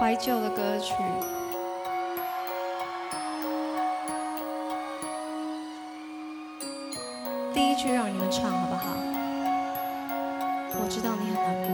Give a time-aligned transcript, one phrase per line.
[0.00, 0.94] 怀旧的歌曲。
[7.52, 8.96] 第一句让你们唱好不好？
[10.82, 11.68] 我知道你很难过。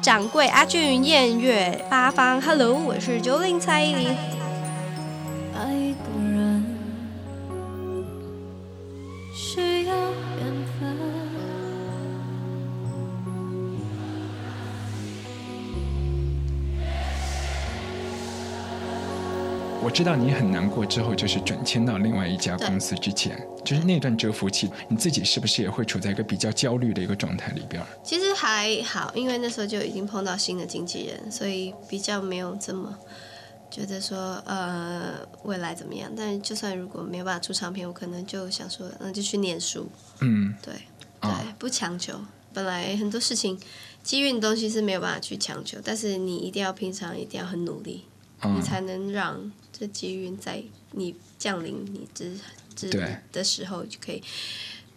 [0.00, 4.35] 掌柜阿俊、燕月、八方，Hello，我是九零蔡依林。
[19.96, 27.82] 知道你很难过，之后就是转签到另外一家公司之前，就是那段蛰伏期，你自己是不是也会处在一个比较焦虑的一个状态里边？
[28.04, 32.94] 其实还好，因为那时候就已经碰到新的经纪人，所以比较没有这么
[33.70, 35.14] 觉得说呃
[35.44, 36.12] 未来怎么样。
[36.14, 39.88] 但就算如果没有办法出唱片，我可能就想说，那就去念书。
[40.20, 40.74] 嗯，对
[41.22, 42.12] 对，不强求。
[42.52, 43.58] 本来很多事情
[44.02, 48.04] 机运的东西是没有办法去强求，但是你一定要平常一定要很努力，
[48.54, 52.38] 你才能让这机运在你降临你之
[52.74, 52.90] 之
[53.32, 54.22] 的时候就可以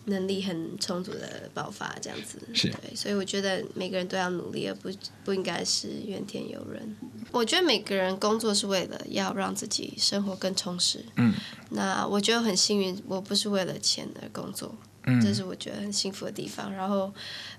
[0.09, 2.39] 能力很充足的爆发，这样子。
[2.53, 4.89] 是对，所以我觉得每个人都要努力，而不
[5.23, 6.95] 不应该是怨天尤人。
[7.31, 11.05] 我觉得每个人工作是为了要让自己生活更充实。
[11.16, 11.33] 嗯
[11.71, 16.73] 那我觉得很幸运，我不是为了钱而工作，嗯，这是我觉得很幸福的地方。
[16.73, 17.13] 然后，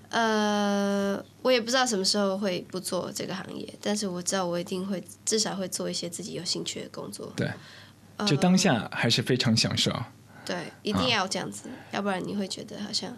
[0.09, 7.31] 呃，我也不知道什么时候会不做这个行业，但是我知道我一定会至少会做一些自己有兴趣的工作。
[7.37, 7.49] 对，
[8.17, 9.91] 呃就当下还是非常享受。
[10.51, 13.17] 对，一定要这样子，要不然你会觉得好像，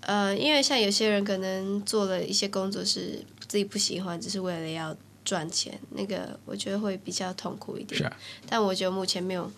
[0.00, 7.98] 呃，因为像有些人可能做了一些工作是自己不喜欢，只是为了要赚钱，那个我觉得会比较痛苦一点。
[7.98, 8.16] 是啊，
[8.48, 9.52] 但我觉得目前没有，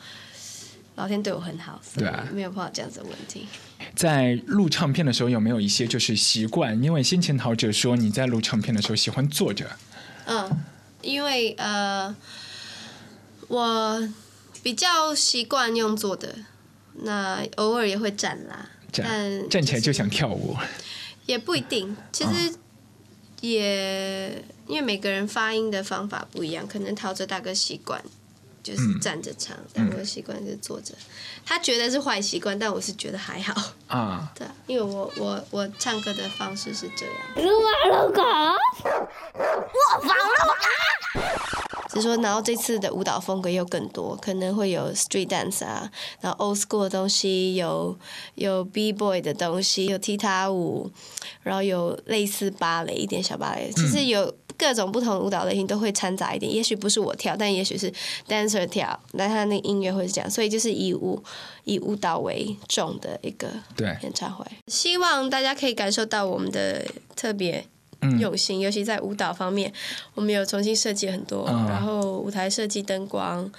[0.96, 3.46] 老天对我很好，对啊没有碰到这样子的问题。
[3.94, 6.82] 在录唱片的时候有没有一些就是习惯？
[6.82, 9.70] 因为先前陶喆说你在录唱片的时候喜欢坐着，
[10.26, 10.50] 嗯，
[11.00, 12.16] 因为呃，
[13.46, 14.08] 我
[14.64, 16.34] 比较习惯用坐的，
[17.02, 20.56] 那偶尔也会站啦，但站站起来就想跳舞。
[21.26, 22.54] 也不一定，其实
[23.40, 28.02] 也、因为每个人发音的方法不一样，可能陶喆大哥习惯
[28.62, 30.94] 就是站着唱，但我的习惯是坐着。
[31.44, 33.54] 他觉得是坏习惯，但我是觉得还好。
[33.88, 37.14] 啊，对啊，因为我我我唱歌的方式是这样。
[41.88, 45.90] 只是说，然后这次的舞蹈风格又更多，可能会有 street dance 啊，
[46.20, 47.98] 然后 old school 的东西，有
[48.34, 50.90] 有 b boy 的东西，有踢踏舞，
[51.42, 56.52] 然后有类似芭蕾一点小芭蕾，其实有各种不同的舞蹈类型都会掺杂一点。
[56.52, 57.92] 也许不是我跳，但也许是
[58.28, 61.22] dancer 跳，那他那个音乐会是这样，所以就是以舞
[61.64, 64.44] 以舞蹈为重的一个对，演唱会。
[64.66, 66.84] 希望大家可以感受到我们的
[67.14, 67.77] 特别嗯
[68.18, 69.72] 用心，尤其在舞蹈方面，
[70.14, 73.50] 我们有重新设计很多，嗯然后舞台设计、灯光，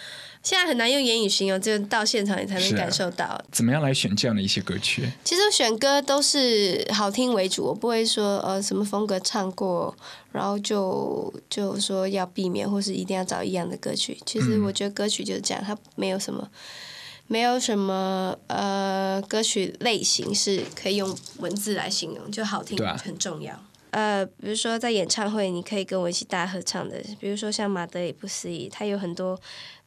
[0.42, 3.40] 现在很难用言语形容，只有到现场你才能感受到。
[3.52, 5.10] 怎么样来选这样的一些歌曲？
[5.24, 9.94] 其实我选歌都是好听为主，我不会说呃什么风格唱过，
[10.32, 14.18] 然后就就说要避免或是一定要找一样的歌曲。
[14.26, 16.48] 其实嗯我觉得歌曲就是这样，它没有什么。
[17.32, 23.54] 没有什么呃歌曲类型是可以用文字来形容，就好听啊很重要。
[23.92, 29.40] 呃，比如说在演唱会，你可以跟我一起大合唱的，比如说像《马德里不思议》，它有很多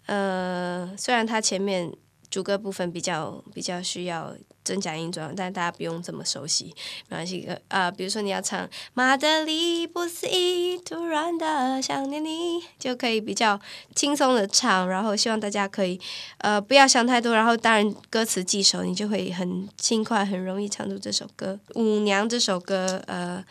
[0.06, 1.92] 呃，虽然它前面
[2.30, 6.74] 主歌部分比较比较需要真假音转换，但大家不用这么熟悉，
[7.08, 7.48] 没关系。
[7.68, 13.60] 呃，比如说你要唱《马德里不思议》，突然的想念你，就可以比较
[13.94, 16.00] 轻松的唱，然后希望大家可以
[16.38, 21.60] 呃不要想太多，然后当然歌词记熟，你就会很轻快，很容易唱出这首歌。
[21.80, 23.44] 《舞娘》这首歌，呃。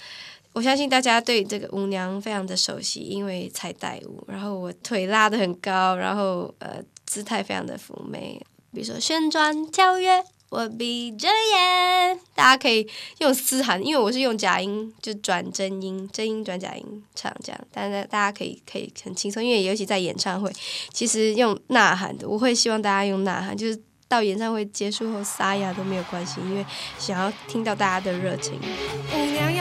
[0.53, 8.41] 我相信大家对这个舞娘非常的熟悉，因为彩带舞，然后我腿拉的很高，然后呃姿态非常的妩媚，
[8.73, 12.85] 比如说旋转跳跃，我闭着眼，大家可以
[13.19, 20.51] 用嘶喊，因为我是用假音就转真音，真音转假音唱这样，但是大家可以可以很轻松，因为尤其在演唱会，
[20.91, 26.65] 其实用呐喊的，我会希望大家用呐喊，就是到演唱会结束后沙哑都没有关系，因为
[26.99, 28.59] 想要听到大家的热情。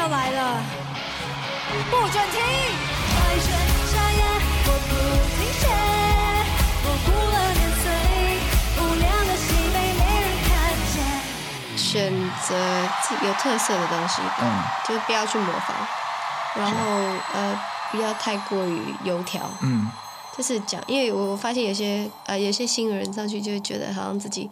[0.00, 0.62] 要来了，
[1.91, 2.41] 不准停！
[2.41, 3.52] 白雪
[3.93, 4.25] 沙哑，
[4.64, 4.93] 我不
[5.37, 5.69] 停歇，
[6.82, 7.85] 模糊了年岁，
[8.79, 9.44] 无聊的戏
[9.75, 10.50] 被没人看
[10.88, 10.97] 见。
[11.76, 12.11] 选
[12.49, 12.49] 择
[13.02, 14.43] 自有特色的东西，嗯
[14.88, 15.76] 就是不要去模仿，
[16.55, 16.75] 然后
[17.35, 17.61] 呃
[17.91, 19.87] 不要太过于油条，嗯，
[20.35, 24.50] 就是讲，因为我发现有些呃有些新人上去就会觉得好像自己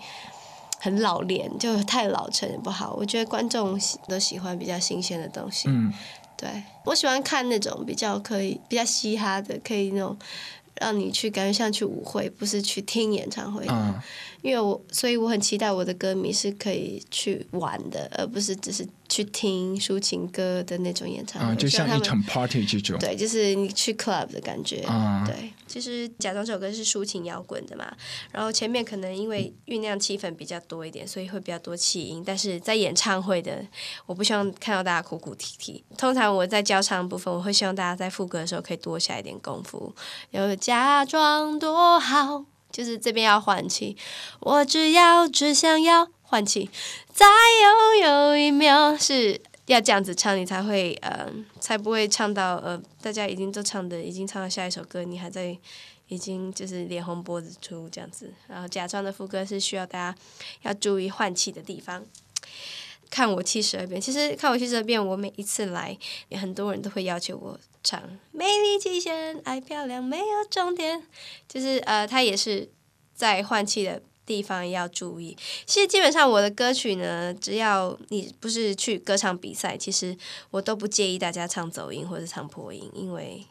[0.80, 2.94] 很老练，就太老成也不好。
[2.98, 5.92] 我觉得观众喜都喜欢比较新鲜的东西，嗯，
[6.36, 6.48] 对
[6.84, 10.16] 我喜欢看那种比较可以比较嘻哈的，可以那种
[10.80, 13.64] 让你去感觉像去舞会，不是去听演唱会。
[13.68, 13.94] 嗯，
[14.42, 21.52] 因为我所以我很期待我的歌迷是可以去玩的，而不是只是去听抒情歌的那种演唱会。
[21.52, 22.98] 啊，就像一场 party 这种。
[22.98, 24.80] 对，就是你去 club 的感觉。
[24.82, 27.90] 啊对，其实假装这首歌是抒情摇滚的嘛，
[28.30, 32.22] 然后前面可能因为酝酿气氛比较多一点，所以会比较多气音。
[32.24, 33.64] 但是在演唱会的，
[34.06, 35.84] 我不希望看到大家哭哭啼啼。
[35.96, 39.94] 通常我在教唱的部分，我会希望大家在副歌的时候可以多下一点功夫，
[40.30, 43.96] 然后假装多好，就是这边要换气，
[44.40, 46.70] 我只要只想要换气，
[47.12, 47.26] 再
[47.62, 51.26] 拥有一秒是要这样子唱，你才会呃，
[51.58, 55.56] 才不会唱到呃，大家已经都唱的已经唱到下一首歌，你还在
[56.08, 60.18] 已经就是脸红脖子粗这样子，然后假装的副歌是需要大家
[60.62, 62.04] 要注意换气的地方。
[63.10, 65.96] 看我七十二变，其实看我七十二变，我每一次来，
[66.28, 67.98] 也很多人都会要求我唱
[68.32, 71.00] 《美丽极限，爱漂亮没有终点》，
[71.48, 72.68] 就是呃，它也是
[73.14, 75.34] 在换气的地方要注意。
[75.64, 80.14] 其实基本上我的歌曲呢，只要你不是去歌唱比赛，其实
[80.50, 83.46] 我都不介意大家唱走音或者唱破音，因为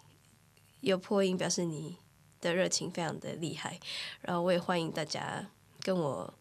[0.81, 1.97] 有破音表示你
[2.39, 3.79] 的热情非常的厉害。
[4.21, 5.47] 然后我也欢迎大家
[5.81, 6.31] 跟我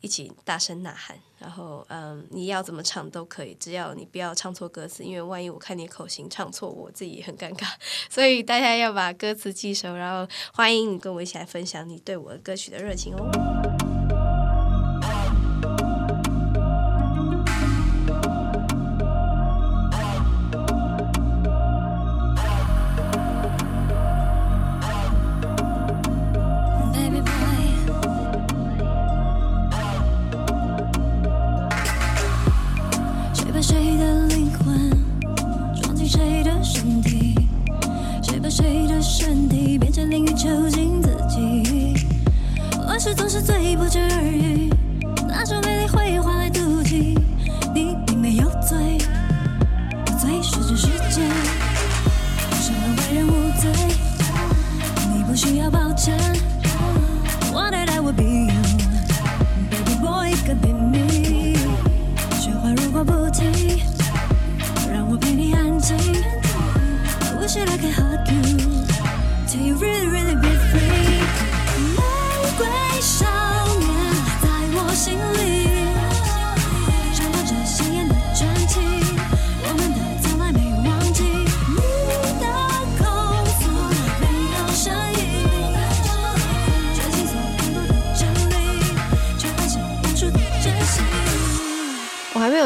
[0.00, 7.66] 一起大声呐喊，然后嗯，你要怎么唱都可以，只要你不要唱错歌词，因为万一我看你口型唱错，我自己也很尴尬。
[8.10, 13.63] 所以大家要把歌词记熟，然后欢迎你跟我一起来分享你对我的歌曲的热情哦。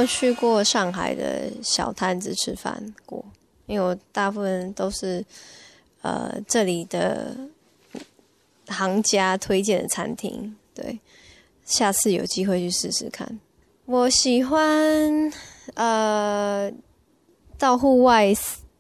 [0.01, 3.25] 有去过上海的小摊子吃饭过，
[3.67, 5.25] 因为我大部分都是
[6.03, 7.37] 呃这里的
[8.69, 10.57] 行家推荐的餐厅。
[10.75, 11.01] 对，
[11.65, 13.41] 下次有机会去试试看。
[13.87, 15.33] 我喜欢
[15.75, 16.71] 呃
[17.57, 18.33] 到户外，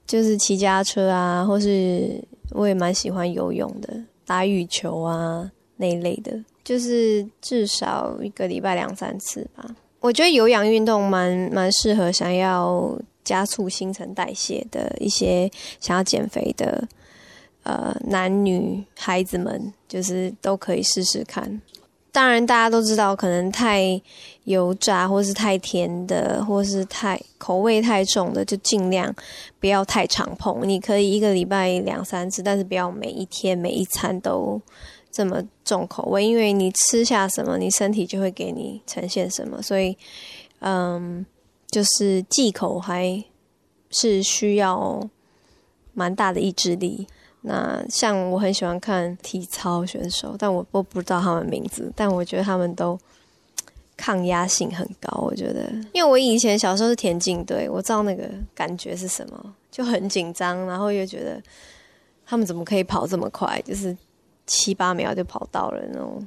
[0.06, 9.74] 就是骑家车啊，或是我也蛮喜欢游泳的，打羽球啊那一类的，就是至少一个礼拜两三次吧。
[10.00, 15.50] 我觉得有氧运动蛮蛮适合想要加速新陈代谢的一些
[15.80, 16.86] 想要减肥的
[17.64, 21.60] 呃男女孩子们，就是都可以试试看。
[22.10, 24.00] 当然，大家都知道，可能太
[24.44, 29.14] 油炸或是太甜的，或是太口味太重的，就尽量
[29.60, 30.66] 不要太常碰。
[30.66, 34.60] 你可以一个礼拜两三次，但是不要每一天每一餐都
[35.18, 39.60] 这么重口味，因为你吃下什么，你身体就会给你呈现什么。
[39.60, 39.98] 所以，
[40.60, 41.26] 嗯，
[41.72, 43.20] 就是忌口还
[43.90, 45.02] 是需要
[45.92, 47.04] 蛮大的意志力。
[47.40, 52.96] 那像我很喜欢看体操选手，但我都不知道他们名字，但我觉得他们都
[53.96, 55.20] 抗压性很高。
[55.22, 61.42] 我觉得，因为我以前小时候是田径队，我知道那个感觉是什么，就很紧张，然后又觉得
[62.24, 63.96] 他们怎么可以跑这么快，就是
[64.48, 66.26] 七八秒就跑到了那种，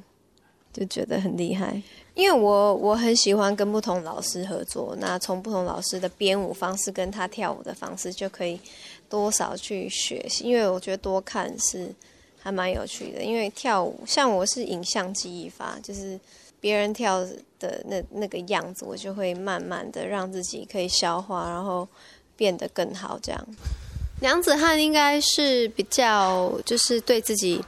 [0.72, 1.82] 就觉得很厉害。
[2.14, 8.60] 因为我我很喜欢跟不同老师合作，那从不同老师的编舞方式跟他跳舞的方式，就可以
[9.08, 10.44] 多少去学习。
[10.44, 11.90] 因为我觉得多看是
[12.38, 13.22] 还蛮有趣的。
[13.22, 16.20] 因为跳舞，像我是影像记忆法，就是
[16.60, 17.26] 别人跳
[17.58, 21.88] 的那那个样子，我就会慢慢的让自己可以消化，然后
[22.36, 23.18] 变得更好。
[23.22, 23.46] 这样，
[24.20, 27.64] 梁子汉应该是比较就是对自己。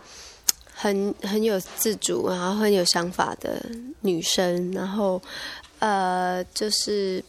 [0.74, 3.64] 很很有自主，然后很有想法的
[4.00, 5.22] 女生，然后
[5.78, 7.22] 呃，就是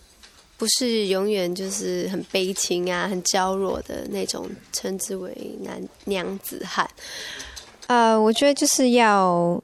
[0.58, 6.90] 不是永远就是很悲情啊、很娇弱的那种，称之为男娘子汉。
[7.88, 9.62] 呃，我觉得就是要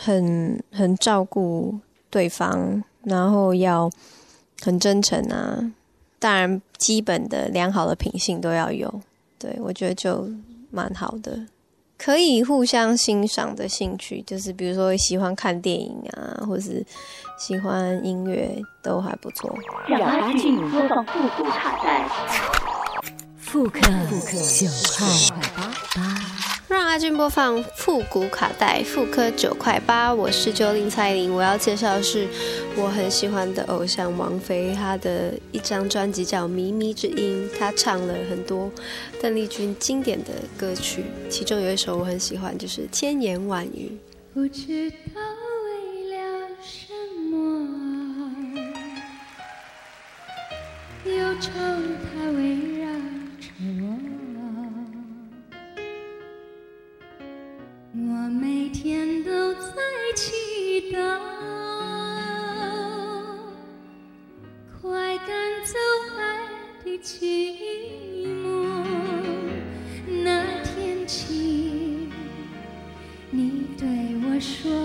[0.00, 1.78] 很很照顾
[2.10, 3.88] 对方，然后要
[4.60, 5.72] 很真诚啊。
[6.18, 9.00] 当然，基本的良好的品性都要有。
[9.38, 10.26] 对我觉得就
[10.70, 11.38] 蛮好的，
[11.96, 16.84] 可以互相欣赏的兴趣，就是比如说喜欢看电影啊，或是
[17.38, 18.50] 喜欢音乐，
[18.82, 19.54] 都还不错。
[19.88, 22.08] 让阿俊播放复古卡带，
[23.38, 25.06] 复刻九块
[25.94, 26.23] 八。
[26.74, 30.12] 让阿俊播放复古卡带，复刻九块八。
[30.12, 32.26] 我是九零蔡琳，我要介绍的是
[32.74, 38.68] 我很喜欢的偶像王菲，她的一张专辑叫《靡靡之音》，她唱了很多
[39.22, 43.92] 邓丽君经典的歌曲，其中有一首我很喜欢，就是《千言万语》。
[44.34, 45.20] 不知道
[45.66, 46.92] 为了什
[47.30, 47.68] 么，
[51.04, 52.73] 忧愁它围
[58.64, 59.60] 每天都在
[60.16, 60.96] 祈祷，
[64.80, 65.28] 快赶
[65.66, 65.76] 走
[66.16, 66.22] 爱
[66.82, 68.74] 的寂寞。
[70.24, 72.08] 那天起，
[73.30, 73.86] 你对
[74.24, 74.83] 我说，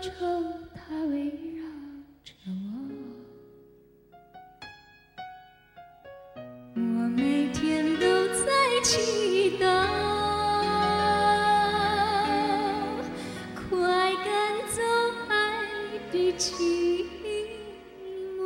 [0.00, 0.08] 愁
[0.74, 1.62] 它围绕
[2.24, 2.50] 着我。
[6.74, 6.80] 我
[7.14, 8.46] 每天都在
[8.82, 9.66] 祈祷，
[13.54, 13.68] 快
[14.24, 14.26] 赶
[14.70, 14.80] 走
[15.28, 15.32] 爱
[16.10, 17.04] 的寂
[18.38, 18.40] 寞。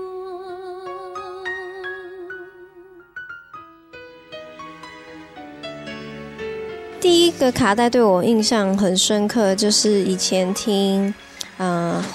[7.00, 11.14] 第一个卡带对我印象很深刻，就是以前听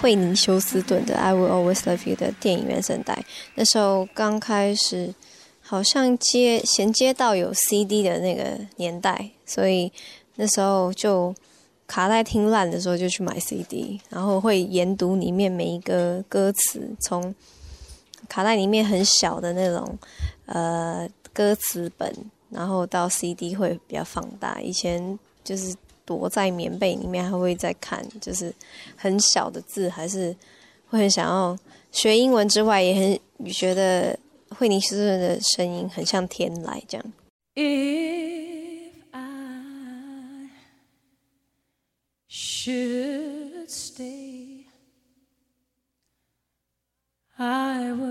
[0.01, 3.23] 惠妮休斯顿的《I Will Always Love You》的电影原声带，
[3.55, 5.13] 那时候刚开始，
[5.61, 9.91] 好像接衔接到有 CD 的那个年代，所以
[10.35, 11.35] 那时候就
[11.85, 17.35] 卡带听烂的时候就去买 CD，然后会研读里面每一个歌词，从
[18.29, 19.97] 卡带里面很小的那种
[20.45, 22.15] 呃歌词本，
[22.49, 24.61] 然后到 CD 会比较放大。
[24.61, 25.75] 以前就是
[26.09, 28.51] 躲在棉被里面，还会再看，就是
[28.95, 30.35] 很小的字，还是
[30.87, 31.55] 会很想要
[31.91, 33.19] 学英文之外，也很
[33.53, 34.17] 觉得
[34.49, 37.13] 惠妮斯顿的声音很像天籁这样。
[37.53, 40.49] If I
[42.27, 44.65] should stay,
[47.37, 48.08] I would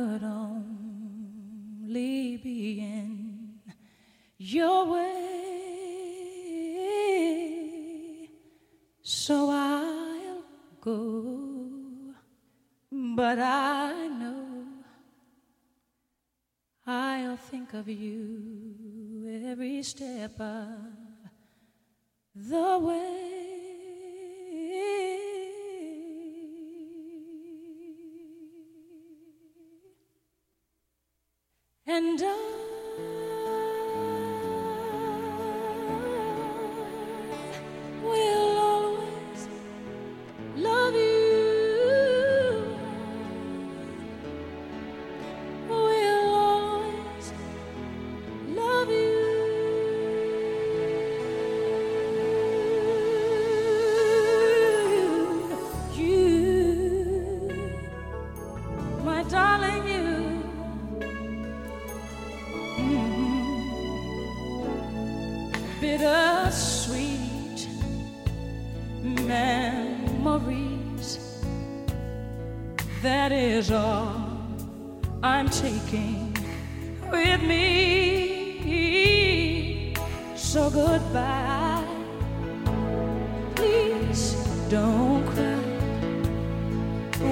[84.78, 85.60] don't cry.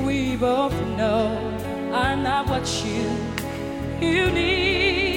[0.07, 1.25] We both know
[1.93, 3.05] I'm not what you
[4.07, 5.16] you need.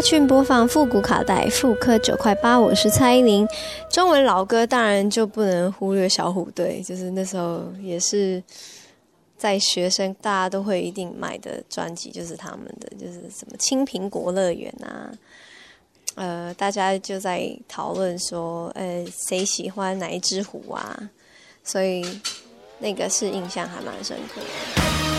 [0.00, 2.58] 让阿俊播放复古卡带，复刻九块八。
[2.58, 3.46] 我是蔡依林。
[3.90, 8.42] 中文老歌当然就不能忽略小虎队，就是那时候也是
[9.36, 15.12] 在学生大家都会一定买的专辑，就是他们的，就是什么《青苹果乐园》啊。
[16.14, 21.10] 呃，大家就在讨论说，呃，谁喜欢哪一只虎啊？
[21.62, 22.02] 所以
[22.78, 25.09] 那个是印象还蛮深刻的。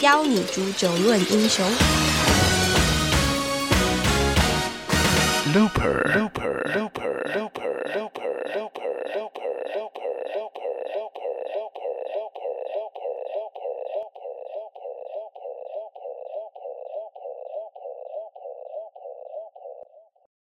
[0.00, 1.66] 邀你煮酒论英雄。
[5.52, 6.39] Looper。